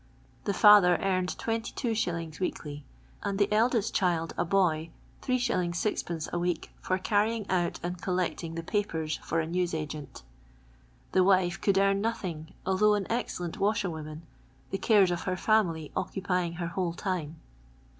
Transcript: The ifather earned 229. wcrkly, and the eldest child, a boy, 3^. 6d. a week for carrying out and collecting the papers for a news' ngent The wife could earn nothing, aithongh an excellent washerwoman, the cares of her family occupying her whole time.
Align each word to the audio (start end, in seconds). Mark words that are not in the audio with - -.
The 0.45 0.51
ifather 0.51 0.99
earned 0.99 1.29
229. 1.37 2.31
wcrkly, 2.31 2.81
and 3.21 3.37
the 3.37 3.53
eldest 3.53 3.93
child, 3.93 4.33
a 4.35 4.43
boy, 4.43 4.89
3^. 5.21 5.35
6d. 5.69 6.33
a 6.33 6.39
week 6.39 6.71
for 6.79 6.97
carrying 6.97 7.47
out 7.51 7.79
and 7.83 8.01
collecting 8.01 8.55
the 8.55 8.63
papers 8.63 9.17
for 9.21 9.39
a 9.39 9.45
news' 9.45 9.73
ngent 9.73 10.23
The 11.11 11.23
wife 11.23 11.61
could 11.61 11.77
earn 11.77 12.01
nothing, 12.01 12.55
aithongh 12.65 12.97
an 12.97 13.07
excellent 13.11 13.59
washerwoman, 13.59 14.23
the 14.71 14.79
cares 14.79 15.11
of 15.11 15.21
her 15.25 15.37
family 15.37 15.91
occupying 15.95 16.53
her 16.53 16.69
whole 16.69 16.93
time. 16.93 17.35